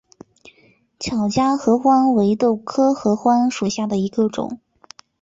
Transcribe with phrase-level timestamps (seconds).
[0.99, 4.59] 巧家合欢为豆科合欢属下的一个种。